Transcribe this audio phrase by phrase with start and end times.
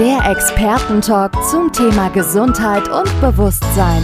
[0.00, 4.02] Der Expertentalk zum Thema Gesundheit und Bewusstsein.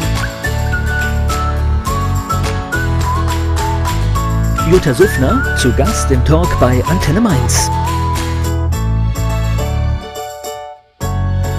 [4.71, 7.71] Jutta Suffner zu Gast im Talk bei Antenne Mainz.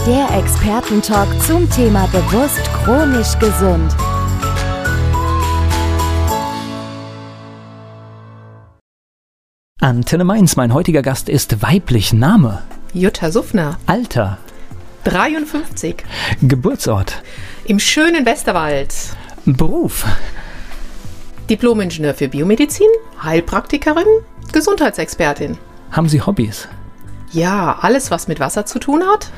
[0.06, 3.96] Der Expertentalk zum Thema bewusst chronisch gesund.
[9.82, 12.14] Antenne Mainz, mein heutiger Gast ist weiblich.
[12.14, 12.62] Name?
[12.94, 13.78] Jutta Suffner.
[13.86, 14.38] Alter?
[15.04, 16.04] 53.
[16.42, 17.22] Geburtsort?
[17.66, 18.94] Im schönen Westerwald.
[19.46, 20.06] Beruf?
[21.50, 22.88] Diplomingenieur für Biomedizin,
[23.24, 24.06] Heilpraktikerin,
[24.52, 25.58] Gesundheitsexpertin.
[25.92, 26.68] Haben Sie Hobbys?
[27.32, 29.32] Ja, alles, was mit Wasser zu tun hat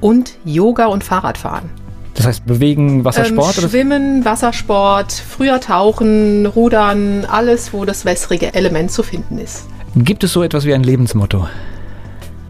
[0.00, 1.70] und Yoga und Fahrradfahren.
[2.14, 3.58] Das heißt Bewegen, Wassersport?
[3.58, 9.66] Ähm, Schwimmen, Wassersport, früher Tauchen, Rudern, alles, wo das wässrige Element zu finden ist.
[9.96, 11.48] Gibt es so etwas wie ein Lebensmotto?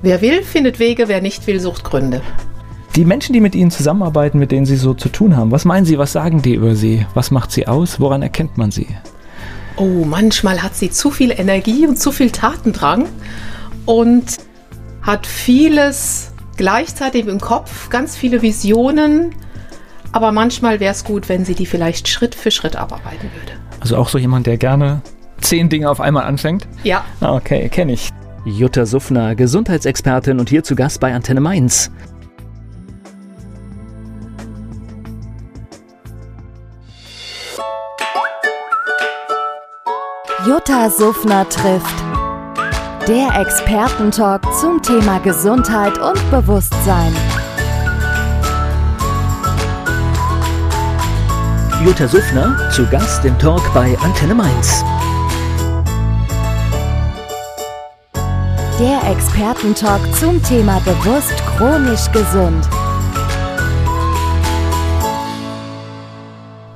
[0.05, 2.20] Wer will, findet Wege, wer nicht will, sucht Gründe.
[2.94, 5.86] Die Menschen, die mit Ihnen zusammenarbeiten, mit denen Sie so zu tun haben, was meinen
[5.86, 7.06] Sie, was sagen die über Sie?
[7.14, 8.00] Was macht sie aus?
[8.00, 8.86] Woran erkennt man sie?
[9.77, 13.06] Oh, manchmal hat sie zu viel Energie und zu viel Tatendrang
[13.86, 14.24] und
[15.01, 19.34] hat vieles gleichzeitig im Kopf, ganz viele Visionen.
[20.12, 23.52] Aber manchmal wäre es gut, wenn sie die vielleicht Schritt für Schritt abarbeiten würde.
[23.80, 25.00] Also auch so jemand, der gerne
[25.40, 26.68] zehn Dinge auf einmal anfängt?
[26.83, 27.06] Ja.
[27.23, 28.11] Ah, okay, kenne ich.
[28.46, 31.90] Jutta Suffner, Gesundheitsexpertin und hier zu Gast bei Antenne Mainz.
[40.46, 42.05] Jutta Suffner trifft.
[43.08, 47.14] Der Expertentalk zum Thema Gesundheit und Bewusstsein.
[51.82, 54.84] Jutta Suffner zu Gast im Talk bei Antenne Mainz.
[58.80, 62.68] Der Expertentalk zum Thema bewusst chronisch gesund.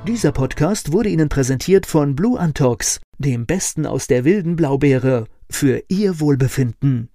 [0.07, 5.83] Dieser Podcast wurde Ihnen präsentiert von Blue Antox, dem Besten aus der wilden Blaubeere, für
[5.89, 7.09] Ihr Wohlbefinden.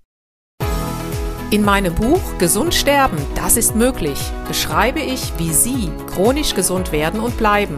[1.50, 4.20] In meinem Buch Gesund sterben, das ist möglich,
[4.50, 7.78] beschreibe ich, wie Sie chronisch gesund werden und bleiben.